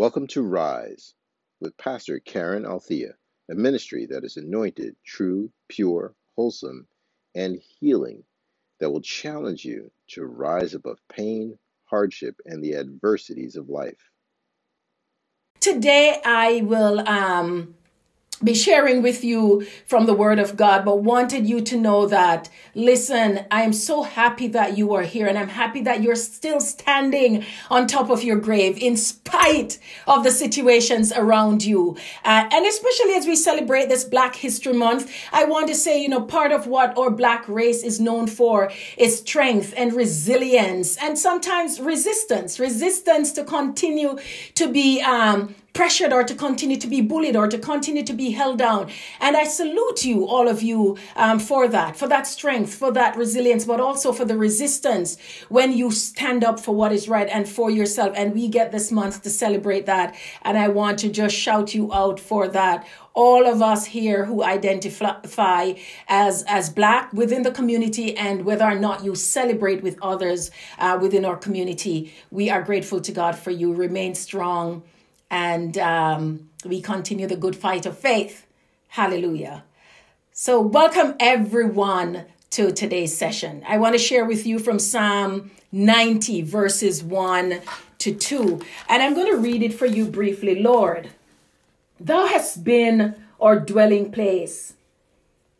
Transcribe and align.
Welcome 0.00 0.28
to 0.28 0.40
Rise 0.40 1.12
with 1.60 1.76
Pastor 1.76 2.20
Karen 2.20 2.64
Althea, 2.64 3.16
a 3.50 3.54
ministry 3.54 4.06
that 4.06 4.24
is 4.24 4.38
anointed, 4.38 4.96
true, 5.04 5.52
pure, 5.68 6.14
wholesome, 6.34 6.86
and 7.34 7.60
healing 7.78 8.24
that 8.78 8.90
will 8.90 9.02
challenge 9.02 9.62
you 9.62 9.92
to 10.12 10.24
rise 10.24 10.72
above 10.72 10.96
pain, 11.12 11.58
hardship, 11.84 12.36
and 12.46 12.64
the 12.64 12.76
adversities 12.76 13.56
of 13.56 13.68
life. 13.68 14.10
Today, 15.60 16.18
I 16.24 16.62
will 16.62 17.06
um, 17.06 17.74
be 18.42 18.54
sharing 18.54 19.02
with 19.02 19.22
you 19.22 19.66
from 19.86 20.06
the 20.06 20.14
word 20.14 20.38
of 20.38 20.56
God, 20.56 20.84
but 20.84 21.02
wanted 21.02 21.46
you 21.46 21.60
to 21.60 21.76
know 21.76 22.06
that, 22.06 22.48
listen, 22.74 23.44
I 23.50 23.62
am 23.62 23.72
so 23.72 24.02
happy 24.02 24.46
that 24.48 24.78
you 24.78 24.94
are 24.94 25.02
here 25.02 25.26
and 25.26 25.36
I'm 25.36 25.48
happy 25.48 25.82
that 25.82 26.02
you're 26.02 26.16
still 26.16 26.60
standing 26.60 27.44
on 27.68 27.86
top 27.86 28.08
of 28.08 28.22
your 28.22 28.36
grave 28.36 28.78
in 28.78 28.96
spite 28.96 29.78
of 30.06 30.24
the 30.24 30.30
situations 30.30 31.12
around 31.12 31.64
you. 31.64 31.96
Uh, 32.24 32.48
and 32.50 32.64
especially 32.66 33.14
as 33.14 33.26
we 33.26 33.36
celebrate 33.36 33.88
this 33.88 34.04
Black 34.04 34.34
History 34.36 34.72
Month, 34.72 35.12
I 35.32 35.44
want 35.44 35.68
to 35.68 35.74
say, 35.74 36.00
you 36.00 36.08
know, 36.08 36.22
part 36.22 36.50
of 36.50 36.66
what 36.66 36.96
our 36.96 37.10
Black 37.10 37.46
race 37.46 37.82
is 37.82 38.00
known 38.00 38.26
for 38.26 38.72
is 38.96 39.18
strength 39.18 39.74
and 39.76 39.92
resilience 39.92 40.96
and 40.96 41.18
sometimes 41.18 41.78
resistance, 41.78 42.58
resistance 42.58 43.32
to 43.32 43.44
continue 43.44 44.18
to 44.54 44.72
be, 44.72 45.02
um, 45.02 45.54
pressured 45.72 46.12
or 46.12 46.24
to 46.24 46.34
continue 46.34 46.76
to 46.76 46.86
be 46.86 47.00
bullied 47.00 47.36
or 47.36 47.48
to 47.48 47.58
continue 47.58 48.02
to 48.02 48.12
be 48.12 48.30
held 48.30 48.58
down. 48.58 48.90
And 49.20 49.36
I 49.36 49.44
salute 49.44 50.04
you, 50.04 50.26
all 50.26 50.48
of 50.48 50.62
you, 50.62 50.98
um, 51.16 51.38
for 51.38 51.68
that, 51.68 51.96
for 51.96 52.08
that 52.08 52.26
strength, 52.26 52.74
for 52.74 52.90
that 52.92 53.16
resilience, 53.16 53.64
but 53.64 53.80
also 53.80 54.12
for 54.12 54.24
the 54.24 54.36
resistance 54.36 55.18
when 55.48 55.72
you 55.72 55.90
stand 55.90 56.44
up 56.44 56.60
for 56.60 56.74
what 56.74 56.92
is 56.92 57.08
right 57.08 57.28
and 57.28 57.48
for 57.48 57.70
yourself. 57.70 58.12
And 58.16 58.34
we 58.34 58.48
get 58.48 58.72
this 58.72 58.90
month 58.90 59.22
to 59.22 59.30
celebrate 59.30 59.86
that. 59.86 60.16
And 60.42 60.58
I 60.58 60.68
want 60.68 60.98
to 61.00 61.08
just 61.08 61.34
shout 61.34 61.74
you 61.74 61.92
out 61.92 62.20
for 62.20 62.48
that 62.48 62.86
all 63.12 63.46
of 63.46 63.60
us 63.60 63.86
here 63.86 64.24
who 64.24 64.42
identify 64.42 65.72
as 66.08 66.44
as 66.46 66.70
black 66.70 67.12
within 67.12 67.42
the 67.42 67.50
community 67.50 68.16
and 68.16 68.44
whether 68.44 68.64
or 68.64 68.76
not 68.76 69.04
you 69.04 69.14
celebrate 69.16 69.82
with 69.82 69.98
others 70.00 70.50
uh, 70.78 70.96
within 71.00 71.24
our 71.24 71.36
community 71.36 72.12
we 72.30 72.48
are 72.48 72.62
grateful 72.62 73.00
to 73.00 73.10
god 73.10 73.34
for 73.34 73.50
you 73.50 73.74
remain 73.74 74.14
strong 74.14 74.82
and 75.30 75.78
um, 75.78 76.50
we 76.64 76.80
continue 76.80 77.26
the 77.26 77.36
good 77.36 77.56
fight 77.56 77.86
of 77.86 77.96
faith. 77.98 78.46
Hallelujah. 78.88 79.64
So, 80.32 80.60
welcome 80.60 81.14
everyone 81.20 82.24
to 82.50 82.72
today's 82.72 83.16
session. 83.16 83.62
I 83.68 83.78
want 83.78 83.94
to 83.94 83.98
share 83.98 84.24
with 84.24 84.46
you 84.46 84.58
from 84.58 84.78
Psalm 84.78 85.50
90, 85.72 86.42
verses 86.42 87.02
1 87.02 87.60
to 87.98 88.14
2. 88.14 88.60
And 88.88 89.02
I'm 89.02 89.14
going 89.14 89.30
to 89.30 89.38
read 89.38 89.62
it 89.62 89.74
for 89.74 89.86
you 89.86 90.06
briefly. 90.06 90.60
Lord, 90.60 91.10
thou 92.00 92.26
hast 92.26 92.64
been 92.64 93.14
our 93.40 93.58
dwelling 93.58 94.10
place 94.10 94.74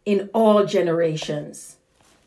in 0.05 0.31
all 0.35 0.65
generations. 0.65 1.77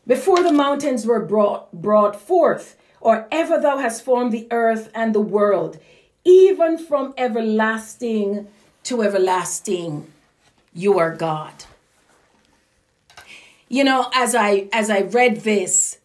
Before 0.06 0.42
the 0.42 0.52
mountains 0.52 1.06
were 1.06 1.24
brought, 1.24 1.72
brought 1.72 2.20
forth, 2.20 2.76
or 3.00 3.26
ever 3.30 3.60
thou 3.60 3.78
hast 3.78 4.02
formed 4.02 4.32
the 4.32 4.48
earth 4.50 4.90
and 4.94 5.14
the 5.14 5.20
world, 5.20 5.78
even 6.24 6.78
from 6.78 7.14
everlasting 7.16 8.48
to 8.84 9.02
everlasting 9.02 10.06
you 10.72 10.98
are 10.98 11.14
god. 11.14 11.64
You 13.68 13.84
know 13.84 14.10
as 14.14 14.34
i 14.34 14.68
as 14.72 14.90
i 14.90 15.02
read 15.02 15.40
this 15.40 15.98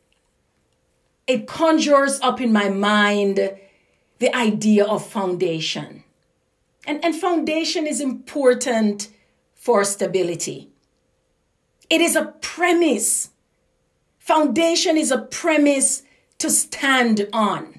it 1.28 1.48
conjures 1.48 2.20
up 2.22 2.42
in 2.42 2.52
my 2.52 2.70
mind 2.70 3.56
the 4.20 4.36
idea 4.36 4.86
of 4.86 5.06
foundation. 5.06 6.04
And 6.86 7.04
and 7.04 7.16
foundation 7.16 7.88
is 7.88 8.02
important 8.02 9.10
for 9.54 9.84
stability. 9.84 10.70
It 11.90 12.02
is 12.02 12.16
a 12.16 12.26
premise. 12.42 13.30
Foundation 14.20 14.98
is 14.98 15.12
a 15.12 15.18
premise 15.18 16.04
to 16.38 16.50
stand 16.50 17.28
on 17.34 17.79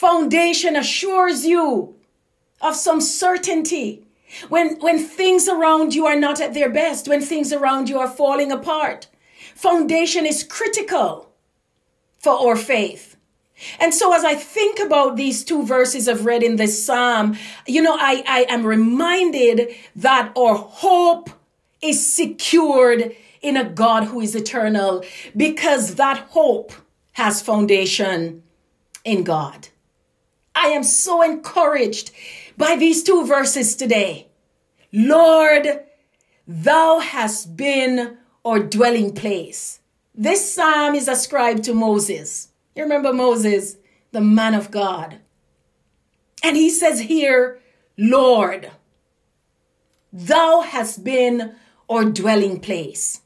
foundation 0.00 0.76
assures 0.76 1.44
you 1.44 1.94
of 2.62 2.74
some 2.74 3.02
certainty. 3.02 4.02
When, 4.48 4.80
when 4.80 4.98
things 4.98 5.46
around 5.46 5.94
you 5.94 6.06
are 6.06 6.18
not 6.18 6.40
at 6.40 6.54
their 6.54 6.70
best, 6.70 7.06
when 7.06 7.20
things 7.20 7.52
around 7.52 7.90
you 7.90 7.98
are 7.98 8.08
falling 8.08 8.50
apart, 8.50 9.08
foundation 9.54 10.24
is 10.24 10.42
critical 10.42 11.30
for 12.18 12.32
our 12.32 12.56
faith. 12.56 13.18
And 13.78 13.92
so 13.92 14.14
as 14.14 14.24
I 14.24 14.36
think 14.36 14.78
about 14.78 15.16
these 15.16 15.44
two 15.44 15.66
verses 15.66 16.08
I've 16.08 16.24
read 16.24 16.42
in 16.42 16.56
this 16.56 16.82
Psalm, 16.82 17.36
you 17.66 17.82
know, 17.82 17.94
I, 18.00 18.24
I 18.26 18.46
am 18.48 18.64
reminded 18.64 19.68
that 19.96 20.32
our 20.34 20.54
hope 20.54 21.28
is 21.82 22.00
secured 22.00 23.14
in 23.42 23.54
a 23.58 23.68
God 23.68 24.04
who 24.04 24.22
is 24.22 24.34
eternal 24.34 25.04
because 25.36 25.96
that 25.96 26.16
hope 26.30 26.72
has 27.12 27.42
foundation 27.42 28.42
in 29.04 29.24
God. 29.24 29.68
I 30.60 30.66
am 30.66 30.82
so 30.82 31.22
encouraged 31.22 32.10
by 32.58 32.76
these 32.76 33.02
two 33.02 33.26
verses 33.26 33.74
today. 33.74 34.28
Lord, 34.92 35.84
thou 36.46 36.98
hast 36.98 37.56
been 37.56 38.18
our 38.44 38.58
dwelling 38.58 39.14
place. 39.14 39.80
This 40.14 40.54
psalm 40.54 40.94
is 40.94 41.08
ascribed 41.08 41.64
to 41.64 41.72
Moses. 41.72 42.48
You 42.76 42.82
remember 42.82 43.10
Moses, 43.10 43.78
the 44.12 44.20
man 44.20 44.52
of 44.52 44.70
God. 44.70 45.20
And 46.44 46.58
he 46.58 46.68
says 46.68 47.00
here, 47.00 47.60
Lord, 47.96 48.70
thou 50.12 50.60
hast 50.60 51.02
been 51.02 51.54
our 51.88 52.04
dwelling 52.04 52.60
place. 52.60 53.22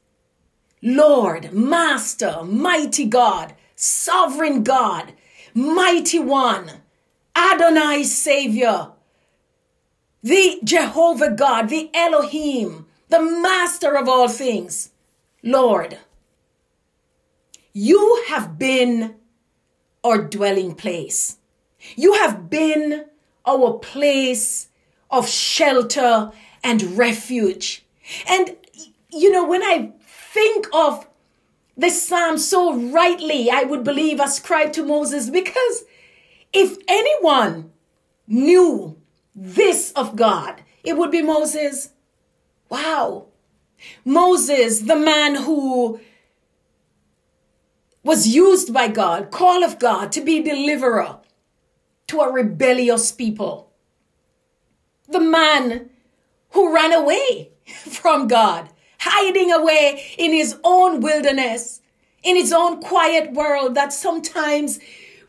Lord, 0.81 1.53
Master, 1.53 2.44
mighty 2.44 3.06
God, 3.06 3.56
sovereign 3.75 4.62
God, 4.62 5.15
mighty 5.53 6.21
one, 6.21 6.84
Adonai 7.37 8.05
Savior, 8.05 8.93
the 10.22 10.61
Jehovah 10.65 11.31
God, 11.31 11.69
the 11.69 11.91
Elohim, 11.93 12.87
the 13.09 13.21
master 13.21 13.97
of 13.97 14.09
all 14.09 14.28
things. 14.28 14.91
Lord, 15.43 15.99
you 17.73 18.25
have 18.28 18.59
been 18.59 19.17
our 20.03 20.23
dwelling 20.23 20.75
place. 20.75 21.39
You 21.97 22.15
have 22.15 22.49
been 22.49 23.06
our 23.47 23.75
place 23.75 24.69
of 25.11 25.28
shelter 25.28 26.33
and 26.62 26.97
refuge. 26.97 27.84
And, 28.28 28.56
you 29.11 29.31
know, 29.31 29.47
when 29.47 29.62
I 29.62 29.93
think 29.99 30.67
of 30.73 31.06
this 31.77 32.06
psalm 32.06 32.39
so 32.39 32.75
rightly, 32.75 33.50
I 33.50 33.65
would 33.65 33.84
believe 33.84 34.21
ascribed 34.21 34.75
to 34.75 34.84
Moses 34.84 35.31
because 35.31 35.84
if 36.54 36.78
anyone 36.88 37.72
knew 38.26 38.97
this 39.34 39.92
of 39.92 40.16
God, 40.16 40.62
it 40.84 40.97
would 40.97 41.10
be 41.10 41.20
Moses. 41.22 41.91
Wow. 42.69 43.26
Moses, 44.04 44.81
the 44.81 44.97
man 44.97 45.34
who 45.34 46.00
was 48.03 48.28
used 48.28 48.72
by 48.72 48.88
God, 48.88 49.31
call 49.31 49.64
of 49.64 49.78
God 49.78 50.12
to 50.12 50.20
be 50.20 50.41
deliverer 50.41 51.19
to 52.06 52.20
a 52.20 52.32
rebellious 52.32 53.10
people. 53.10 53.72
The 55.09 55.20
man 55.20 55.91
who 56.50 56.75
ran 56.75 56.93
away 56.93 57.50
from 57.66 58.28
God, 58.28 58.69
hiding 59.00 59.50
away 59.50 60.14
in 60.19 60.32
his 60.32 60.56
own 60.62 61.00
wilderness, 61.00 61.81
in 62.22 62.37
his 62.37 62.53
own 62.53 62.81
quiet 62.81 63.32
world 63.32 63.75
that 63.75 63.93
sometimes 63.93 64.78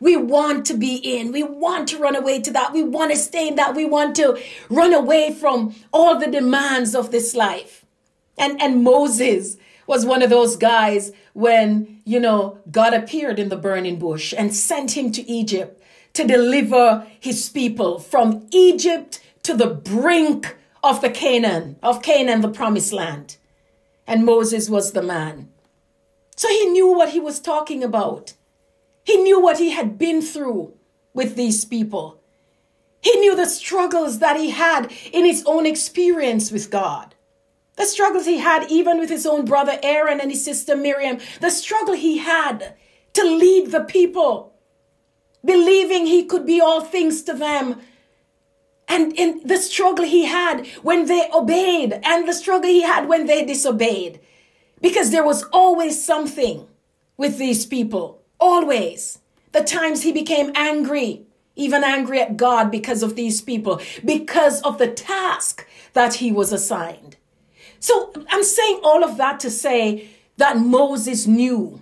we 0.00 0.16
want 0.16 0.64
to 0.66 0.74
be 0.74 0.96
in. 0.96 1.32
We 1.32 1.42
want 1.42 1.88
to 1.88 1.98
run 1.98 2.16
away 2.16 2.40
to 2.42 2.52
that. 2.52 2.72
We 2.72 2.82
want 2.82 3.10
to 3.12 3.16
stay 3.16 3.48
in 3.48 3.56
that. 3.56 3.74
We 3.74 3.84
want 3.84 4.16
to 4.16 4.40
run 4.68 4.92
away 4.92 5.32
from 5.32 5.74
all 5.92 6.18
the 6.18 6.26
demands 6.26 6.94
of 6.94 7.10
this 7.10 7.34
life. 7.34 7.84
And, 8.38 8.60
and 8.60 8.82
Moses 8.82 9.56
was 9.86 10.04
one 10.04 10.22
of 10.22 10.30
those 10.30 10.56
guys 10.56 11.12
when, 11.32 12.00
you 12.04 12.20
know, 12.20 12.58
God 12.70 12.92
appeared 12.92 13.38
in 13.38 13.48
the 13.48 13.56
burning 13.56 13.98
bush 13.98 14.34
and 14.36 14.54
sent 14.54 14.96
him 14.96 15.12
to 15.12 15.30
Egypt 15.30 15.82
to 16.14 16.26
deliver 16.26 17.06
his 17.20 17.48
people 17.48 17.98
from 17.98 18.46
Egypt 18.50 19.20
to 19.42 19.54
the 19.54 19.68
brink 19.68 20.56
of 20.82 21.00
the 21.00 21.10
Canaan, 21.10 21.76
of 21.82 22.02
Canaan, 22.02 22.40
the 22.40 22.48
promised 22.48 22.92
land. 22.92 23.36
And 24.06 24.24
Moses 24.24 24.68
was 24.68 24.92
the 24.92 25.02
man. 25.02 25.48
So 26.36 26.48
he 26.48 26.66
knew 26.66 26.88
what 26.88 27.10
he 27.10 27.20
was 27.20 27.40
talking 27.40 27.82
about. 27.82 28.34
He 29.06 29.16
knew 29.18 29.40
what 29.40 29.58
he 29.58 29.70
had 29.70 29.98
been 29.98 30.20
through 30.20 30.74
with 31.14 31.36
these 31.36 31.64
people. 31.64 32.20
He 33.00 33.14
knew 33.20 33.36
the 33.36 33.46
struggles 33.46 34.18
that 34.18 34.36
he 34.36 34.50
had 34.50 34.92
in 35.12 35.24
his 35.24 35.44
own 35.46 35.64
experience 35.64 36.50
with 36.50 36.72
God. 36.72 37.14
The 37.76 37.86
struggles 37.86 38.26
he 38.26 38.38
had 38.38 38.68
even 38.68 38.98
with 38.98 39.08
his 39.08 39.24
own 39.24 39.44
brother 39.44 39.78
Aaron 39.82 40.18
and 40.20 40.30
his 40.30 40.44
sister 40.44 40.74
Miriam. 40.74 41.18
The 41.40 41.50
struggle 41.50 41.94
he 41.94 42.18
had 42.18 42.74
to 43.12 43.24
lead 43.24 43.70
the 43.70 43.84
people. 43.84 44.34
believing 45.46 46.06
he 46.06 46.24
could 46.24 46.44
be 46.44 46.60
all 46.60 46.80
things 46.80 47.22
to 47.22 47.32
them. 47.32 47.80
And 48.88 49.12
in 49.14 49.40
the 49.44 49.56
struggle 49.56 50.04
he 50.04 50.24
had 50.26 50.66
when 50.82 51.06
they 51.06 51.28
obeyed, 51.32 51.98
and 52.04 52.28
the 52.28 52.32
struggle 52.32 52.70
he 52.70 52.82
had 52.82 53.08
when 53.08 53.26
they 53.26 53.44
disobeyed. 53.44 54.20
Because 54.80 55.10
there 55.10 55.24
was 55.24 55.42
always 55.52 56.04
something 56.04 56.66
with 57.16 57.38
these 57.38 57.64
people. 57.64 58.22
Always. 58.38 59.18
The 59.52 59.62
times 59.62 60.02
he 60.02 60.12
became 60.12 60.52
angry, 60.54 61.26
even 61.54 61.82
angry 61.82 62.20
at 62.20 62.36
God 62.36 62.70
because 62.70 63.02
of 63.02 63.16
these 63.16 63.40
people, 63.40 63.80
because 64.04 64.60
of 64.62 64.78
the 64.78 64.88
task 64.88 65.66
that 65.94 66.14
he 66.14 66.30
was 66.30 66.52
assigned. 66.52 67.16
So 67.80 68.12
I'm 68.28 68.42
saying 68.42 68.80
all 68.82 69.04
of 69.04 69.16
that 69.16 69.40
to 69.40 69.50
say 69.50 70.08
that 70.36 70.58
Moses 70.58 71.26
knew 71.26 71.80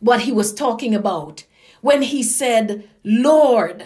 what 0.00 0.22
he 0.22 0.32
was 0.32 0.52
talking 0.52 0.94
about 0.94 1.44
when 1.80 2.02
he 2.02 2.22
said, 2.22 2.88
Lord, 3.04 3.84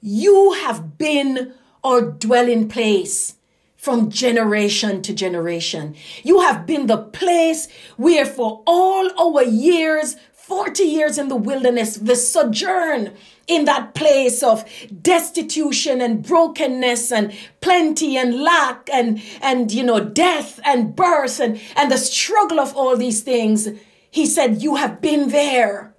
you 0.00 0.52
have 0.52 0.96
been 0.96 1.52
our 1.84 2.00
dwelling 2.00 2.68
place 2.68 3.36
from 3.76 4.10
generation 4.10 5.00
to 5.00 5.14
generation. 5.14 5.94
You 6.22 6.40
have 6.40 6.66
been 6.66 6.86
the 6.86 6.98
place 6.98 7.66
where 7.96 8.26
for 8.26 8.62
all 8.66 9.10
our 9.18 9.42
years, 9.42 10.16
40 10.50 10.82
years 10.82 11.16
in 11.16 11.28
the 11.28 11.36
wilderness, 11.36 11.94
the 11.94 12.16
sojourn 12.16 13.12
in 13.46 13.66
that 13.66 13.94
place 13.94 14.42
of 14.42 14.64
destitution 15.00 16.00
and 16.00 16.26
brokenness 16.26 17.12
and 17.12 17.32
plenty 17.60 18.16
and 18.16 18.42
lack 18.42 18.90
and, 18.92 19.22
and, 19.40 19.70
you 19.70 19.84
know, 19.84 20.00
death 20.00 20.58
and 20.64 20.96
birth 20.96 21.38
and, 21.38 21.60
and 21.76 21.88
the 21.88 21.96
struggle 21.96 22.58
of 22.58 22.74
all 22.76 22.96
these 22.96 23.22
things. 23.22 23.68
He 24.10 24.26
said, 24.26 24.60
you 24.60 24.74
have 24.74 25.00
been 25.00 25.28
there. 25.28 25.94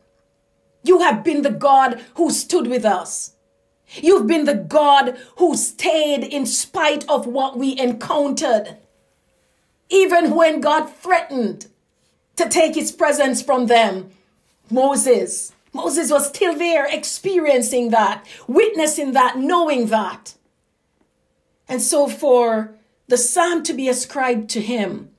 You 0.83 0.99
have 0.99 1.23
been 1.23 1.43
the 1.43 1.49
God 1.49 2.03
who 2.15 2.29
stood 2.29 2.67
with 2.67 2.83
us. 2.83 3.35
You've 3.87 4.27
been 4.27 4.43
the 4.43 4.53
God 4.53 5.17
who 5.37 5.55
stayed 5.55 6.25
in 6.25 6.45
spite 6.45 7.07
of 7.07 7.25
what 7.25 7.57
we 7.57 7.79
encountered. 7.79 8.79
Even 9.89 10.35
when 10.35 10.59
God 10.59 10.93
threatened 10.93 11.67
to 12.35 12.49
take 12.49 12.75
his 12.75 12.91
presence 12.91 13.41
from 13.41 13.67
them, 13.67 14.11
Moses, 14.71 15.53
Moses 15.73 16.11
was 16.11 16.27
still 16.27 16.57
there 16.57 16.85
experiencing 16.85 17.89
that, 17.89 18.25
witnessing 18.47 19.13
that, 19.13 19.37
knowing 19.37 19.87
that. 19.87 20.35
And 21.67 21.81
so 21.81 22.07
for 22.07 22.75
the 23.07 23.17
psalm 23.17 23.63
to 23.63 23.73
be 23.73 23.87
ascribed 23.87 24.49
to 24.51 24.61
him 24.61 25.09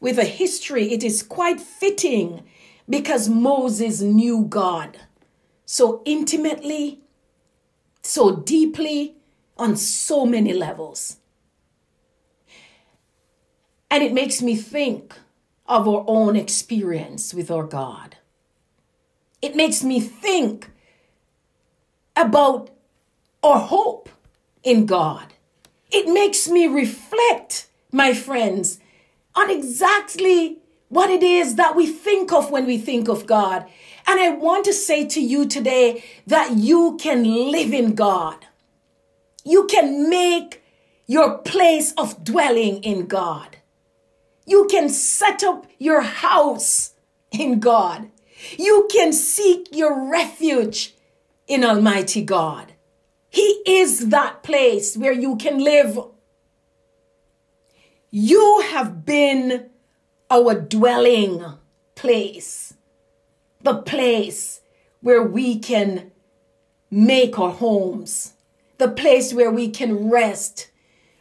with 0.00 0.18
a 0.18 0.24
history, 0.24 0.92
it 0.92 1.02
is 1.02 1.22
quite 1.22 1.60
fitting 1.60 2.42
because 2.88 3.28
Moses 3.28 4.00
knew 4.00 4.44
God 4.44 4.98
so 5.64 6.02
intimately 6.04 7.00
so 8.02 8.36
deeply 8.36 9.16
on 9.56 9.76
so 9.76 10.24
many 10.24 10.52
levels. 10.52 11.18
And 13.90 14.02
it 14.02 14.12
makes 14.12 14.40
me 14.40 14.56
think 14.56 15.14
of 15.66 15.88
our 15.88 16.04
own 16.06 16.36
experience 16.36 17.34
with 17.34 17.50
our 17.50 17.64
God. 17.64 18.16
It 19.42 19.56
makes 19.56 19.82
me 19.82 20.00
think 20.00 20.70
about 22.16 22.70
our 23.42 23.58
hope 23.58 24.08
in 24.62 24.86
God. 24.86 25.32
It 25.90 26.12
makes 26.12 26.48
me 26.48 26.66
reflect, 26.66 27.68
my 27.90 28.12
friends, 28.14 28.78
on 29.34 29.50
exactly 29.50 30.58
what 30.88 31.10
it 31.10 31.22
is 31.22 31.54
that 31.54 31.76
we 31.76 31.86
think 31.86 32.32
of 32.32 32.50
when 32.50 32.66
we 32.66 32.76
think 32.76 33.08
of 33.08 33.26
God 33.26 33.66
and 34.10 34.18
I 34.18 34.30
want 34.30 34.64
to 34.64 34.72
say 34.72 35.06
to 35.06 35.20
you 35.20 35.46
today 35.46 36.02
that 36.26 36.56
you 36.56 36.98
can 37.00 37.22
live 37.52 37.72
in 37.72 37.94
God. 37.94 38.46
You 39.44 39.66
can 39.66 40.10
make 40.10 40.64
your 41.06 41.38
place 41.38 41.92
of 41.96 42.24
dwelling 42.24 42.82
in 42.82 43.06
God. 43.06 43.58
You 44.46 44.66
can 44.68 44.88
set 44.88 45.44
up 45.44 45.66
your 45.78 46.00
house 46.00 46.94
in 47.30 47.60
God. 47.60 48.10
You 48.58 48.88
can 48.90 49.12
seek 49.12 49.68
your 49.72 50.10
refuge 50.10 50.94
in 51.46 51.64
Almighty 51.64 52.22
God. 52.22 52.72
He 53.28 53.62
is 53.66 54.08
that 54.08 54.42
place 54.42 54.96
where 54.96 55.12
you 55.12 55.36
can 55.36 55.58
live. 55.58 55.98
You 58.10 58.64
have 58.70 59.04
been 59.04 59.70
our 60.30 60.54
dwelling 60.54 61.44
place 61.94 62.74
the 63.62 63.74
place 63.74 64.60
where 65.00 65.22
we 65.22 65.58
can 65.58 66.10
make 66.90 67.38
our 67.38 67.50
homes, 67.50 68.34
the 68.78 68.88
place 68.88 69.32
where 69.32 69.50
we 69.50 69.68
can 69.68 70.10
rest. 70.10 70.69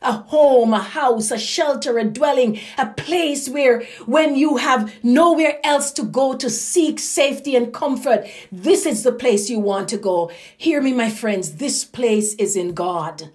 A 0.01 0.13
home, 0.13 0.73
a 0.73 0.79
house, 0.79 1.29
a 1.29 1.37
shelter, 1.37 1.97
a 1.97 2.05
dwelling, 2.05 2.59
a 2.77 2.87
place 2.87 3.49
where 3.49 3.83
when 4.05 4.35
you 4.35 4.57
have 4.57 4.93
nowhere 5.03 5.59
else 5.63 5.91
to 5.91 6.03
go 6.03 6.35
to 6.37 6.49
seek 6.49 6.99
safety 6.99 7.55
and 7.55 7.73
comfort, 7.73 8.25
this 8.51 8.85
is 8.85 9.03
the 9.03 9.11
place 9.11 9.49
you 9.49 9.59
want 9.59 9.89
to 9.89 9.97
go. 9.97 10.31
Hear 10.57 10.81
me, 10.81 10.93
my 10.93 11.09
friends, 11.09 11.55
this 11.55 11.83
place 11.83 12.33
is 12.35 12.55
in 12.55 12.73
God. 12.73 13.29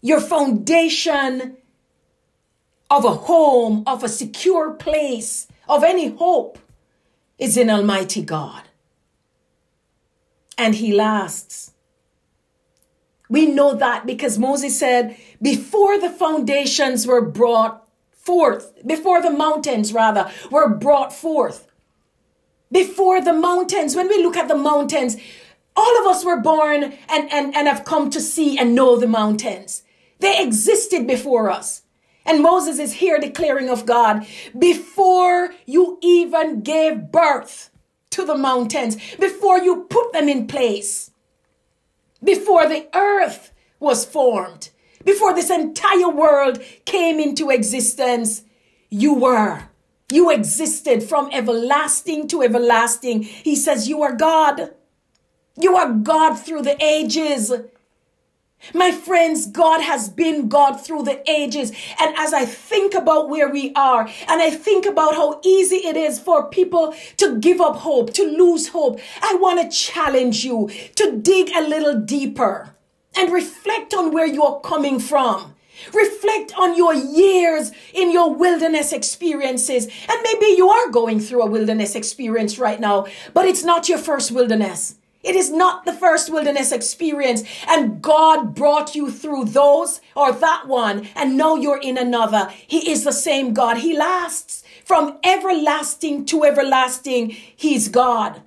Your 0.00 0.20
foundation 0.20 1.56
of 2.88 3.04
a 3.04 3.10
home, 3.10 3.82
of 3.86 4.04
a 4.04 4.08
secure 4.08 4.72
place, 4.74 5.48
of 5.68 5.82
any 5.82 6.10
hope 6.10 6.58
is 7.38 7.56
in 7.56 7.68
Almighty 7.68 8.22
God. 8.22 8.62
And 10.56 10.76
He 10.76 10.92
lasts. 10.92 11.72
We 13.28 13.46
know 13.46 13.74
that 13.74 14.06
because 14.06 14.38
Moses 14.38 14.78
said, 14.78 15.16
before 15.42 15.98
the 15.98 16.10
foundations 16.10 17.06
were 17.06 17.22
brought 17.22 17.86
forth, 18.12 18.72
before 18.86 19.20
the 19.20 19.30
mountains 19.30 19.92
rather 19.92 20.30
were 20.50 20.68
brought 20.68 21.12
forth, 21.12 21.66
before 22.70 23.20
the 23.20 23.32
mountains, 23.32 23.94
when 23.94 24.08
we 24.08 24.22
look 24.22 24.36
at 24.36 24.48
the 24.48 24.56
mountains, 24.56 25.16
all 25.76 26.00
of 26.00 26.06
us 26.06 26.24
were 26.24 26.40
born 26.40 26.84
and, 27.08 27.32
and, 27.32 27.54
and 27.54 27.68
have 27.68 27.84
come 27.84 28.10
to 28.10 28.20
see 28.20 28.58
and 28.58 28.74
know 28.74 28.96
the 28.96 29.06
mountains. 29.06 29.82
They 30.20 30.42
existed 30.42 31.06
before 31.06 31.50
us. 31.50 31.82
And 32.24 32.42
Moses 32.42 32.78
is 32.78 32.94
here 32.94 33.18
declaring 33.18 33.68
of 33.68 33.86
God 33.86 34.26
before 34.58 35.54
you 35.64 35.98
even 36.02 36.62
gave 36.62 37.12
birth 37.12 37.70
to 38.10 38.24
the 38.24 38.36
mountains, 38.36 38.96
before 39.16 39.58
you 39.58 39.86
put 39.88 40.12
them 40.12 40.28
in 40.28 40.46
place, 40.46 41.10
before 42.22 42.68
the 42.68 42.88
earth 42.94 43.52
was 43.78 44.04
formed, 44.04 44.70
before 45.04 45.34
this 45.34 45.50
entire 45.50 46.08
world 46.08 46.62
came 46.84 47.20
into 47.20 47.50
existence, 47.50 48.42
you 48.90 49.14
were. 49.14 49.64
You 50.10 50.30
existed 50.30 51.02
from 51.02 51.28
everlasting 51.32 52.28
to 52.28 52.42
everlasting. 52.42 53.22
He 53.22 53.56
says, 53.56 53.88
You 53.88 54.02
are 54.02 54.14
God. 54.14 54.74
You 55.58 55.76
are 55.76 55.92
God 55.92 56.34
through 56.34 56.62
the 56.62 56.82
ages. 56.82 57.52
My 58.74 58.90
friends, 58.90 59.46
God 59.46 59.80
has 59.80 60.08
been 60.08 60.48
God 60.48 60.74
through 60.74 61.04
the 61.04 61.28
ages. 61.30 61.70
And 62.00 62.16
as 62.16 62.32
I 62.32 62.44
think 62.44 62.94
about 62.94 63.28
where 63.28 63.48
we 63.48 63.72
are 63.74 64.08
and 64.28 64.42
I 64.42 64.50
think 64.50 64.86
about 64.86 65.14
how 65.14 65.40
easy 65.44 65.76
it 65.76 65.96
is 65.96 66.18
for 66.18 66.48
people 66.48 66.94
to 67.18 67.38
give 67.38 67.60
up 67.60 67.76
hope, 67.76 68.12
to 68.14 68.24
lose 68.24 68.68
hope, 68.68 69.00
I 69.22 69.36
want 69.40 69.60
to 69.62 69.76
challenge 69.76 70.44
you 70.44 70.70
to 70.96 71.16
dig 71.16 71.50
a 71.54 71.60
little 71.60 71.94
deeper 71.94 72.74
and 73.16 73.32
reflect 73.32 73.94
on 73.94 74.12
where 74.12 74.26
you're 74.26 74.60
coming 74.60 74.98
from. 74.98 75.54
Reflect 75.92 76.54
on 76.56 76.76
your 76.76 76.94
years 76.94 77.70
in 77.92 78.10
your 78.10 78.34
wilderness 78.34 78.92
experiences. 78.92 79.84
And 79.84 80.22
maybe 80.22 80.46
you 80.56 80.68
are 80.70 80.88
going 80.90 81.20
through 81.20 81.42
a 81.42 81.50
wilderness 81.50 81.94
experience 81.94 82.58
right 82.58 82.80
now, 82.80 83.06
but 83.34 83.44
it's 83.46 83.62
not 83.62 83.88
your 83.88 83.98
first 83.98 84.32
wilderness. 84.32 84.96
It 85.26 85.34
is 85.34 85.50
not 85.50 85.84
the 85.84 85.92
first 85.92 86.30
wilderness 86.30 86.70
experience. 86.70 87.42
And 87.66 88.00
God 88.00 88.54
brought 88.54 88.94
you 88.94 89.10
through 89.10 89.46
those 89.46 90.00
or 90.14 90.30
that 90.30 90.68
one. 90.68 91.08
And 91.16 91.36
now 91.36 91.56
you're 91.56 91.80
in 91.80 91.98
another. 91.98 92.48
He 92.66 92.90
is 92.90 93.02
the 93.02 93.12
same 93.12 93.52
God. 93.52 93.78
He 93.78 93.96
lasts 93.96 94.62
from 94.84 95.18
everlasting 95.24 96.26
to 96.26 96.44
everlasting. 96.44 97.30
He's 97.30 97.88
God. 97.88 98.40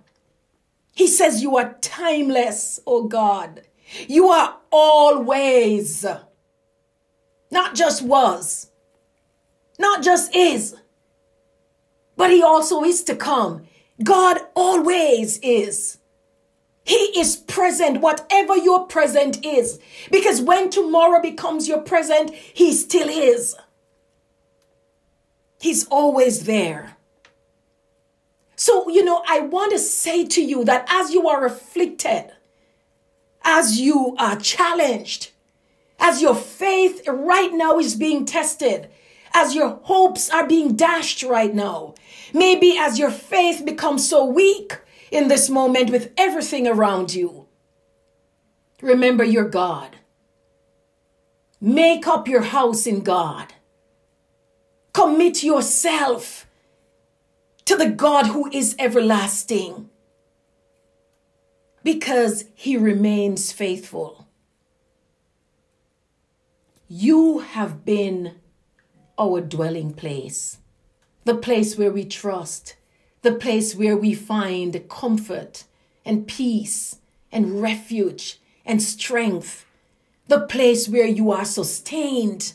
He 0.95 1.05
says 1.05 1.43
you 1.43 1.57
are 1.57 1.77
timeless, 1.81 2.79
oh 2.87 3.03
God. 3.03 3.61
You 4.07 4.29
are 4.29 4.57
always, 4.71 6.05
not 7.51 7.75
just 7.75 8.01
was, 8.01 8.69
not 9.77 10.03
just 10.03 10.35
is, 10.35 10.75
but 12.15 12.31
He 12.31 12.43
also 12.43 12.83
is 12.83 13.03
to 13.03 13.15
come. 13.15 13.65
God 14.03 14.39
always 14.55 15.39
is. 15.39 15.98
He 16.89 17.19
is 17.19 17.35
present, 17.35 18.01
whatever 18.01 18.57
your 18.57 18.87
present 18.87 19.45
is. 19.45 19.79
Because 20.09 20.41
when 20.41 20.71
tomorrow 20.71 21.21
becomes 21.21 21.67
your 21.67 21.81
present, 21.81 22.33
He 22.33 22.73
still 22.73 23.07
is. 23.07 23.55
He's 25.61 25.85
always 25.89 26.45
there. 26.45 26.97
So, 28.55 28.89
you 28.89 29.05
know, 29.05 29.21
I 29.27 29.41
want 29.41 29.71
to 29.73 29.77
say 29.77 30.25
to 30.25 30.41
you 30.41 30.63
that 30.65 30.87
as 30.89 31.11
you 31.11 31.29
are 31.29 31.45
afflicted, 31.45 32.31
as 33.43 33.79
you 33.79 34.15
are 34.17 34.37
challenged, 34.37 35.29
as 35.99 36.23
your 36.23 36.33
faith 36.33 37.07
right 37.07 37.53
now 37.53 37.77
is 37.77 37.95
being 37.95 38.25
tested, 38.25 38.89
as 39.35 39.53
your 39.53 39.79
hopes 39.83 40.31
are 40.31 40.47
being 40.47 40.75
dashed 40.75 41.21
right 41.21 41.53
now, 41.53 41.93
maybe 42.33 42.75
as 42.79 42.97
your 42.97 43.11
faith 43.11 43.63
becomes 43.63 44.09
so 44.09 44.25
weak 44.25 44.79
in 45.11 45.27
this 45.27 45.49
moment 45.49 45.89
with 45.89 46.11
everything 46.17 46.67
around 46.67 47.13
you, 47.13 47.47
remember 48.81 49.23
your 49.23 49.47
God. 49.47 49.97
Make 51.61 52.07
up 52.07 52.27
your 52.27 52.43
house 52.43 52.87
in 52.87 53.01
God. 53.01 53.53
Commit 54.93 55.43
yourself 55.43 56.47
to 57.65 57.75
the 57.75 57.89
God 57.89 58.27
who 58.27 58.49
is 58.51 58.75
everlasting 58.79 59.89
because 61.83 62.45
he 62.55 62.77
remains 62.77 63.51
faithful. 63.51 64.27
You 66.87 67.39
have 67.39 67.85
been 67.85 68.35
our 69.17 69.41
dwelling 69.41 69.93
place, 69.93 70.57
the 71.25 71.35
place 71.35 71.77
where 71.77 71.91
we 71.91 72.05
trust, 72.05 72.75
the 73.21 73.33
place 73.33 73.75
where 73.75 73.97
we 73.97 74.13
find 74.13 74.87
comfort 74.89 75.65
and 76.05 76.27
peace 76.27 76.97
and 77.31 77.61
refuge 77.61 78.39
and 78.65 78.81
strength, 78.81 79.65
the 80.27 80.41
place 80.41 80.87
where 80.87 81.07
you 81.07 81.31
are 81.31 81.45
sustained 81.45 82.53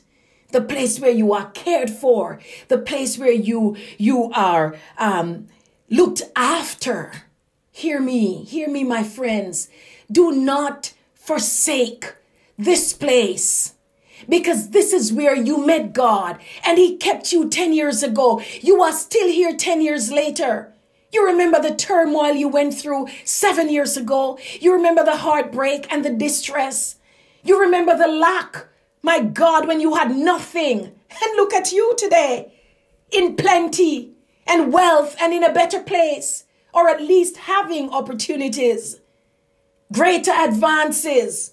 the 0.55 0.63
place 0.63 1.01
where 1.01 1.11
you 1.11 1.33
are 1.33 1.51
cared 1.51 1.91
for, 1.91 2.41
the 2.69 2.79
place 2.79 3.19
where 3.19 3.33
you 3.33 3.77
you 3.99 4.31
are 4.33 4.77
um, 4.97 5.49
looked 5.91 6.23
after. 6.35 7.13
Hear 7.73 8.01
me, 8.01 8.45
hear 8.45 8.71
me, 8.71 8.85
my 8.85 9.03
friends. 9.03 9.69
Do 10.11 10.31
not 10.31 10.95
forsake 11.13 12.15
this 12.57 12.93
place 12.93 13.74
because 14.29 14.71
this 14.71 14.93
is 14.93 15.13
where 15.13 15.35
you 15.35 15.65
met 15.65 15.93
God 15.93 16.39
and 16.65 16.79
He 16.79 16.97
kept 16.97 17.33
you 17.33 17.49
10 17.49 17.73
years 17.73 18.03
ago. 18.03 18.43
You 18.61 18.83
are 18.83 18.93
still 18.93 19.29
here 19.29 19.57
10 19.57 19.81
years 19.81 20.11
later. 20.11 20.73
You 21.13 21.25
remember 21.27 21.61
the 21.61 21.75
turmoil 21.75 22.35
you 22.35 22.49
went 22.49 22.75
through 22.75 23.09
seven 23.25 23.69
years 23.69 23.97
ago. 23.97 24.39
You 24.61 24.73
remember 24.73 25.05
the 25.05 25.19
heartbreak 25.19 25.87
and 25.93 26.05
the 26.05 26.11
distress. 26.11 26.97
You 27.43 27.61
remember 27.61 27.97
the 27.97 28.09
lack 28.09 28.67
my 29.05 29.21
God, 29.21 29.69
when 29.69 29.81
you 29.81 29.95
had 29.95 30.17
nothing. 30.17 30.81
And 30.81 31.37
look 31.37 31.53
at 31.53 31.73
you 31.73 31.95
today 31.97 32.55
in 33.13 33.37
plenty 33.37 34.15
and 34.47 34.73
wealth 34.73 35.15
and 35.21 35.33
in 35.33 35.45
a 35.45 35.53
better 35.53 35.81
place, 35.81 36.45
or 36.73 36.89
at 36.89 37.03
least 37.03 37.37
having 37.37 37.91
opportunities, 37.91 39.01
greater 39.93 40.33
advances, 40.33 41.53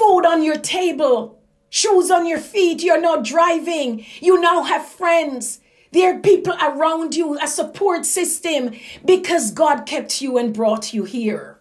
food 0.00 0.24
on 0.24 0.42
your 0.42 0.56
table, 0.56 1.38
shoes 1.68 2.10
on 2.10 2.24
your 2.26 2.38
feet. 2.38 2.82
You're 2.82 3.00
not 3.00 3.22
driving. 3.22 4.06
You 4.20 4.40
now 4.40 4.62
have 4.62 4.86
friends. 4.86 5.60
There 5.92 6.14
are 6.14 6.18
people 6.20 6.54
around 6.54 7.14
you, 7.14 7.38
a 7.38 7.46
support 7.46 8.06
system, 8.06 8.72
because 9.04 9.50
God 9.50 9.84
kept 9.84 10.22
you 10.22 10.38
and 10.38 10.54
brought 10.54 10.94
you 10.94 11.04
here. 11.04 11.58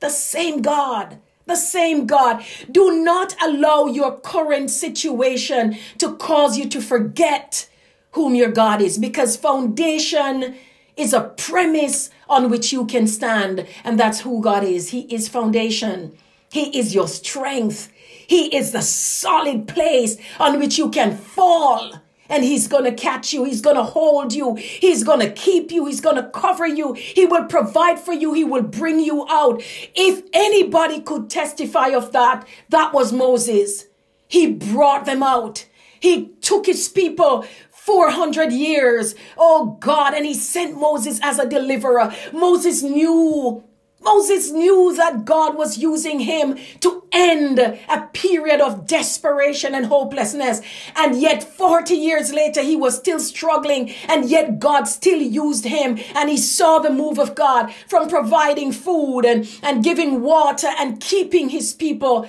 The 0.00 0.10
same 0.10 0.62
God 0.62 1.18
the 1.44 1.56
same 1.56 2.06
God. 2.06 2.44
Do 2.70 3.02
not 3.02 3.34
allow 3.42 3.86
your 3.86 4.16
current 4.20 4.70
situation 4.70 5.76
to 5.98 6.14
cause 6.14 6.56
you 6.56 6.68
to 6.68 6.80
forget 6.80 7.68
whom 8.12 8.36
your 8.36 8.52
God 8.52 8.80
is 8.80 8.96
because 8.96 9.36
foundation 9.36 10.54
is 10.96 11.12
a 11.12 11.32
premise 11.36 12.10
on 12.28 12.48
which 12.48 12.72
you 12.72 12.86
can 12.86 13.08
stand. 13.08 13.66
And 13.82 13.98
that's 13.98 14.20
who 14.20 14.40
God 14.40 14.62
is. 14.62 14.90
He 14.90 15.00
is 15.12 15.28
foundation. 15.28 16.16
He 16.52 16.78
is 16.78 16.94
your 16.94 17.08
strength. 17.08 17.90
He 18.26 18.54
is 18.54 18.72
the 18.72 18.82
solid 18.82 19.66
place 19.66 20.16
on 20.38 20.58
which 20.58 20.78
you 20.78 20.90
can 20.90 21.16
fall 21.16 21.92
and 22.32 22.44
he's 22.44 22.66
going 22.66 22.84
to 22.84 22.92
catch 22.92 23.34
you. 23.34 23.44
He's 23.44 23.60
going 23.60 23.76
to 23.76 23.82
hold 23.82 24.32
you. 24.32 24.54
He's 24.54 25.04
going 25.04 25.20
to 25.20 25.30
keep 25.30 25.70
you. 25.70 25.84
He's 25.84 26.00
going 26.00 26.16
to 26.16 26.30
cover 26.30 26.66
you. 26.66 26.94
He 26.94 27.26
will 27.26 27.44
provide 27.44 27.98
for 27.98 28.14
you. 28.14 28.32
He 28.32 28.42
will 28.42 28.62
bring 28.62 29.00
you 29.00 29.26
out. 29.28 29.62
If 29.94 30.22
anybody 30.32 31.00
could 31.00 31.28
testify 31.28 31.88
of 31.88 32.12
that, 32.12 32.48
that 32.70 32.94
was 32.94 33.12
Moses. 33.12 33.84
He 34.28 34.50
brought 34.50 35.04
them 35.04 35.22
out. 35.22 35.66
He 36.00 36.28
took 36.40 36.64
his 36.64 36.88
people 36.88 37.46
400 37.70 38.50
years. 38.50 39.14
Oh 39.36 39.76
God. 39.78 40.14
And 40.14 40.24
he 40.24 40.32
sent 40.32 40.80
Moses 40.80 41.20
as 41.22 41.38
a 41.38 41.46
deliverer. 41.46 42.14
Moses 42.32 42.82
knew 42.82 43.62
Moses 44.04 44.50
knew 44.50 44.94
that 44.96 45.24
God 45.24 45.56
was 45.56 45.78
using 45.78 46.20
him 46.20 46.58
to 46.80 47.04
end 47.12 47.58
a 47.58 48.08
period 48.12 48.60
of 48.60 48.86
desperation 48.86 49.74
and 49.74 49.86
hopelessness. 49.86 50.60
And 50.96 51.20
yet 51.20 51.42
40 51.42 51.94
years 51.94 52.32
later, 52.32 52.62
he 52.62 52.76
was 52.76 52.96
still 52.96 53.20
struggling. 53.20 53.90
And 54.08 54.28
yet 54.28 54.58
God 54.58 54.84
still 54.84 55.20
used 55.20 55.64
him. 55.64 55.98
And 56.14 56.28
he 56.28 56.36
saw 56.36 56.78
the 56.78 56.90
move 56.90 57.18
of 57.18 57.34
God 57.34 57.72
from 57.88 58.08
providing 58.08 58.72
food 58.72 59.22
and, 59.22 59.48
and 59.62 59.84
giving 59.84 60.22
water 60.22 60.68
and 60.78 61.00
keeping 61.00 61.48
his 61.48 61.72
people. 61.72 62.28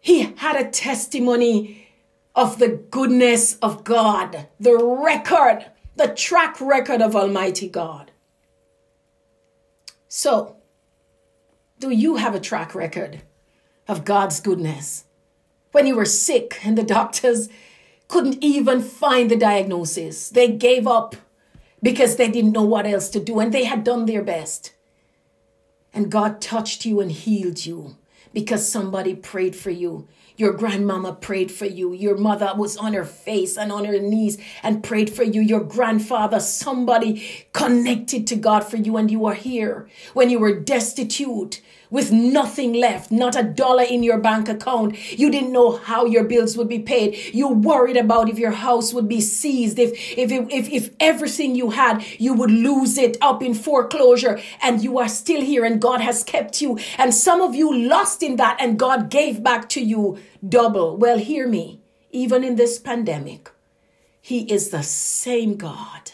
He 0.00 0.34
had 0.36 0.56
a 0.56 0.70
testimony 0.70 1.88
of 2.34 2.58
the 2.58 2.68
goodness 2.68 3.56
of 3.62 3.82
God, 3.82 4.46
the 4.60 4.76
record, 4.76 5.66
the 5.96 6.08
track 6.08 6.60
record 6.60 7.00
of 7.00 7.16
Almighty 7.16 7.68
God. 7.68 8.12
So, 10.08 10.55
do 11.78 11.90
you 11.90 12.16
have 12.16 12.34
a 12.34 12.40
track 12.40 12.74
record 12.74 13.22
of 13.86 14.04
God's 14.04 14.40
goodness? 14.40 15.04
When 15.72 15.86
you 15.86 15.96
were 15.96 16.06
sick 16.06 16.58
and 16.64 16.76
the 16.76 16.82
doctors 16.82 17.48
couldn't 18.08 18.42
even 18.42 18.80
find 18.80 19.30
the 19.30 19.36
diagnosis, 19.36 20.30
they 20.30 20.48
gave 20.48 20.86
up 20.86 21.16
because 21.82 22.16
they 22.16 22.30
didn't 22.30 22.52
know 22.52 22.62
what 22.62 22.86
else 22.86 23.08
to 23.10 23.20
do 23.20 23.38
and 23.40 23.52
they 23.52 23.64
had 23.64 23.84
done 23.84 24.06
their 24.06 24.22
best. 24.22 24.72
And 25.92 26.10
God 26.10 26.40
touched 26.40 26.84
you 26.84 27.00
and 27.00 27.12
healed 27.12 27.66
you 27.66 27.96
because 28.32 28.70
somebody 28.70 29.14
prayed 29.14 29.54
for 29.54 29.70
you 29.70 30.08
your 30.36 30.52
grandmama 30.52 31.14
prayed 31.14 31.50
for 31.50 31.64
you. 31.64 31.92
Your 31.94 32.16
mother 32.16 32.52
was 32.56 32.76
on 32.76 32.92
her 32.92 33.04
face 33.04 33.56
and 33.56 33.72
on 33.72 33.86
her 33.86 33.98
knees 33.98 34.38
and 34.62 34.84
prayed 34.84 35.08
for 35.08 35.22
you. 35.22 35.40
Your 35.40 35.64
grandfather, 35.64 36.40
somebody 36.40 37.46
connected 37.52 38.26
to 38.26 38.36
God 38.36 38.60
for 38.60 38.76
you, 38.76 38.96
and 38.98 39.10
you 39.10 39.24
are 39.26 39.34
here 39.34 39.88
when 40.12 40.28
you 40.28 40.38
were 40.38 40.60
destitute 40.60 41.62
with 41.90 42.12
nothing 42.12 42.72
left, 42.72 43.10
not 43.10 43.36
a 43.36 43.42
dollar 43.42 43.82
in 43.82 44.02
your 44.02 44.18
bank 44.18 44.48
account. 44.48 44.96
You 45.18 45.30
didn't 45.30 45.52
know 45.52 45.76
how 45.76 46.04
your 46.04 46.24
bills 46.24 46.56
would 46.56 46.68
be 46.68 46.78
paid. 46.78 47.34
You 47.34 47.48
worried 47.48 47.96
about 47.96 48.28
if 48.28 48.38
your 48.38 48.52
house 48.52 48.92
would 48.92 49.08
be 49.08 49.20
seized, 49.20 49.78
if, 49.78 49.92
if, 50.16 50.30
if, 50.30 50.68
if 50.68 50.90
everything 51.00 51.54
you 51.54 51.70
had, 51.70 52.04
you 52.18 52.34
would 52.34 52.50
lose 52.50 52.98
it 52.98 53.16
up 53.20 53.42
in 53.42 53.54
foreclosure 53.54 54.40
and 54.62 54.82
you 54.82 54.98
are 54.98 55.08
still 55.08 55.40
here 55.40 55.64
and 55.64 55.80
God 55.80 56.00
has 56.00 56.24
kept 56.24 56.60
you. 56.60 56.78
And 56.98 57.14
some 57.14 57.40
of 57.40 57.54
you 57.54 57.74
lost 57.74 58.22
in 58.22 58.36
that 58.36 58.56
and 58.60 58.78
God 58.78 59.10
gave 59.10 59.42
back 59.42 59.68
to 59.70 59.80
you 59.80 60.18
double. 60.46 60.96
Well, 60.96 61.18
hear 61.18 61.46
me. 61.46 61.80
Even 62.10 62.44
in 62.44 62.56
this 62.56 62.78
pandemic, 62.78 63.50
He 64.20 64.50
is 64.50 64.70
the 64.70 64.82
same 64.82 65.56
God. 65.56 66.12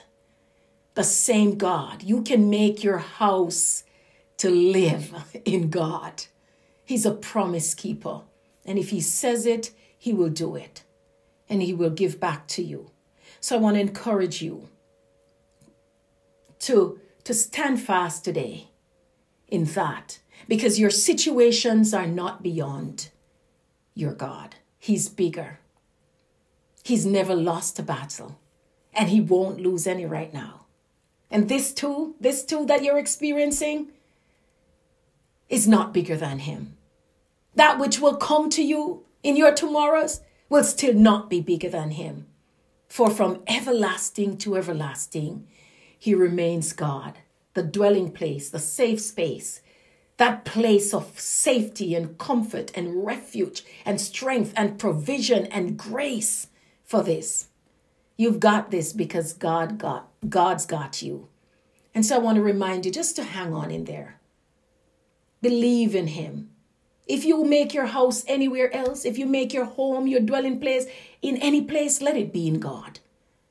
The 0.95 1.05
same 1.05 1.57
God. 1.57 2.03
You 2.03 2.23
can 2.23 2.51
make 2.51 2.83
your 2.83 2.99
house 2.99 3.85
to 4.43 4.51
live 4.51 5.15
in 5.45 5.71
God. 5.71 6.25
He's 6.85 7.07
a 7.07 7.13
promise 7.13 7.75
keeper. 7.75 8.23
And 8.67 8.77
if 8.77 8.91
He 8.91 9.01
says 9.01 9.47
it, 9.47 9.71
He 9.97 10.13
will 10.13 10.31
do 10.31 10.57
it. 10.57 10.83
And 11.49 11.63
He 11.63 11.73
will 11.73 11.91
give 11.91 12.19
back 12.19 12.49
to 12.49 12.63
you. 12.63 12.91
So 13.39 13.55
I 13.55 13.61
want 13.61 13.77
to 13.77 13.81
encourage 13.81 14.43
you 14.43 14.69
to, 16.59 16.99
to 17.23 17.33
stand 17.33 17.81
fast 17.83 18.25
today 18.25 18.67
in 19.47 19.63
that 19.77 20.19
because 20.49 20.81
your 20.81 20.91
situations 20.91 21.95
are 21.95 22.09
not 22.09 22.43
beyond 22.43 23.11
your 23.95 24.13
God. 24.13 24.57
He's 24.77 25.09
bigger. 25.09 25.61
He's 26.83 27.07
never 27.07 27.37
lost 27.37 27.79
a 27.79 27.85
battle 27.85 28.41
and 28.93 29.09
he 29.09 29.21
won't 29.21 29.61
lose 29.61 29.87
any 29.87 30.05
right 30.05 30.35
now. 30.35 30.67
And 31.31 31.49
this 31.49 31.73
too, 31.73 32.17
this 32.21 32.45
too 32.45 32.67
that 32.67 32.83
you're 32.83 32.99
experiencing, 32.99 33.93
is 35.53 35.69
not 35.69 35.93
bigger 35.93 36.17
than 36.17 36.39
him. 36.39 36.79
That 37.55 37.79
which 37.79 38.01
will 38.01 38.17
come 38.17 38.49
to 38.51 38.63
you 38.63 39.05
in 39.23 39.37
your 39.37 39.53
tomorrows 39.53 40.23
will 40.49 40.65
still 40.65 40.95
not 40.95 41.29
be 41.29 41.43
bigger 41.43 41.69
than 41.69 41.91
him. 41.91 42.27
For 42.89 43.11
from 43.11 43.43
everlasting 43.47 44.39
to 44.39 44.57
everlasting, 44.57 45.47
he 45.99 46.15
remains 46.15 46.73
God, 46.73 47.19
the 47.53 47.63
dwelling 47.63 48.13
place, 48.13 48.49
the 48.49 48.59
safe 48.59 49.03
space, 49.03 49.61
that 50.17 50.47
place 50.47 50.95
of 50.95 51.21
safety 51.21 51.95
and 51.95 52.17
comfort 52.17 52.73
and 52.75 53.05
refuge 53.05 53.63
and 53.85 54.01
strength 54.01 54.55
and 54.57 54.79
provision 54.79 55.45
and 55.47 55.77
grace 55.77 56.47
for 56.83 57.03
this. 57.03 57.49
You've 58.17 58.41
got 58.41 58.71
this 58.71 58.95
because 58.95 59.35
God 59.35 59.77
got 59.77 60.09
God's 60.27 60.65
got 60.65 61.03
you. 61.03 61.29
And 61.95 62.07
so 62.07 62.17
I 62.17 62.21
want 62.21 62.37
to 62.37 62.43
remind 62.43 62.87
you 62.87 62.93
just 62.93 63.17
to 63.17 63.23
hang 63.23 63.53
on 63.53 63.71
in 63.71 63.85
there. 63.85 64.19
Believe 65.43 65.95
in 65.97 66.07
him. 66.07 66.51
If 67.07 67.25
you 67.25 67.45
make 67.45 67.75
your 67.75 67.87
house 67.87 68.25
anywhere 68.29 68.73
else, 68.75 69.05
if 69.05 69.19
you 69.19 69.27
make 69.27 69.53
your 69.53 69.65
home, 69.65 70.07
your 70.07 70.21
dwelling 70.21 70.61
place 70.61 70.87
in 71.21 71.37
any 71.39 71.63
place, 71.63 72.01
let 72.01 72.17
it 72.17 72.33
be 72.33 72.47
in 72.47 72.61
God. 72.61 73.01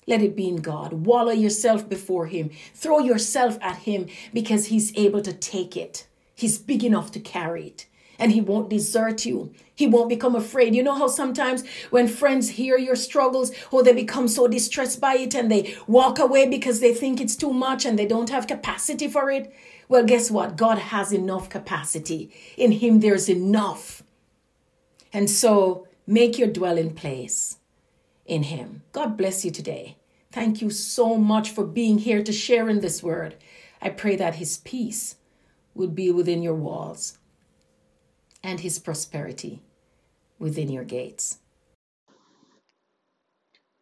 Let 0.07 0.21
it 0.21 0.35
be 0.35 0.47
in 0.47 0.61
God. 0.61 0.93
Wallow 1.05 1.33
yourself 1.33 1.87
before 1.87 2.27
Him. 2.27 2.49
Throw 2.73 2.99
yourself 2.99 3.57
at 3.61 3.79
Him 3.79 4.07
because 4.33 4.67
He's 4.67 4.95
able 4.97 5.21
to 5.21 5.33
take 5.33 5.75
it. 5.75 6.07
He's 6.33 6.57
big 6.57 6.83
enough 6.83 7.11
to 7.11 7.19
carry 7.19 7.67
it. 7.67 7.85
And 8.21 8.31
He 8.31 8.39
won't 8.39 8.69
desert 8.69 9.25
you. 9.25 9.51
He 9.73 9.87
won't 9.87 10.07
become 10.07 10.35
afraid. 10.35 10.75
You 10.75 10.83
know 10.83 10.93
how 10.93 11.07
sometimes 11.07 11.67
when 11.89 12.07
friends 12.07 12.49
hear 12.49 12.77
your 12.77 12.95
struggles, 12.95 13.51
oh, 13.73 13.81
they 13.81 13.93
become 13.93 14.27
so 14.27 14.47
distressed 14.47 15.01
by 15.01 15.15
it 15.15 15.33
and 15.33 15.51
they 15.51 15.75
walk 15.87 16.19
away 16.19 16.47
because 16.47 16.79
they 16.79 16.93
think 16.93 17.19
it's 17.19 17.35
too 17.35 17.51
much 17.51 17.83
and 17.83 17.97
they 17.97 18.05
don't 18.05 18.29
have 18.29 18.45
capacity 18.45 19.07
for 19.07 19.31
it? 19.31 19.51
Well, 19.89 20.03
guess 20.03 20.29
what? 20.29 20.55
God 20.55 20.77
has 20.77 21.11
enough 21.11 21.49
capacity. 21.49 22.31
In 22.57 22.73
Him, 22.73 22.99
there's 22.99 23.27
enough. 23.27 24.03
And 25.11 25.27
so 25.27 25.87
make 26.05 26.37
your 26.37 26.47
dwelling 26.47 26.93
place 26.93 27.57
in 28.27 28.43
Him. 28.43 28.83
God 28.91 29.17
bless 29.17 29.43
you 29.43 29.49
today. 29.49 29.97
Thank 30.31 30.61
you 30.61 30.69
so 30.69 31.17
much 31.17 31.49
for 31.49 31.65
being 31.65 31.97
here 31.97 32.21
to 32.21 32.31
share 32.31 32.69
in 32.69 32.81
this 32.81 33.01
word. 33.01 33.35
I 33.81 33.89
pray 33.89 34.15
that 34.17 34.35
His 34.35 34.59
peace 34.59 35.15
would 35.73 35.95
be 35.95 36.11
within 36.11 36.43
your 36.43 36.53
walls 36.53 37.17
and 38.43 38.59
His 38.59 38.79
prosperity 38.79 39.61
within 40.39 40.69
your 40.69 40.83
gates. 40.83 41.39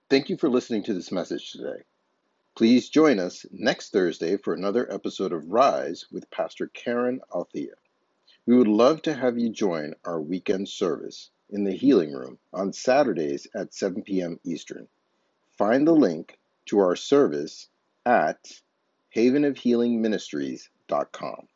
Thank 0.09 0.29
you 0.29 0.37
for 0.37 0.49
listening 0.49 0.83
to 0.83 0.93
this 0.93 1.11
message 1.11 1.51
today. 1.51 1.83
Please 2.55 2.89
join 2.89 3.19
us 3.19 3.45
next 3.51 3.91
Thursday 3.91 4.37
for 4.37 4.53
another 4.53 4.91
episode 4.91 5.31
of 5.31 5.49
Rise 5.49 6.07
with 6.11 6.29
Pastor 6.31 6.67
Karen 6.73 7.21
Althea. 7.33 7.75
We 8.45 8.57
would 8.57 8.67
love 8.67 9.01
to 9.03 9.13
have 9.13 9.37
you 9.37 9.49
join 9.49 9.93
our 10.03 10.19
weekend 10.19 10.67
service 10.67 11.29
in 11.51 11.63
the 11.63 11.71
Healing 11.71 12.11
Room 12.11 12.37
on 12.51 12.73
Saturdays 12.73 13.47
at 13.55 13.73
7 13.73 14.01
p.m. 14.01 14.39
Eastern. 14.43 14.87
Find 15.57 15.87
the 15.87 15.93
link 15.93 16.37
to 16.65 16.79
our 16.79 16.95
service 16.95 17.69
at 18.05 18.61
havenofhealingministries.com. 19.15 21.47